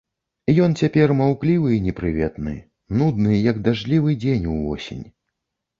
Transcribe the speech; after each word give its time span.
Ён 0.67 0.71
цяпер 0.83 1.13
маўклівы 1.19 1.69
і 1.77 1.79
непрыветны, 1.89 2.57
нудны, 3.03 3.37
як 3.51 3.63
дажджлівы 3.69 4.21
дзень 4.27 4.53
увосень. 4.57 5.07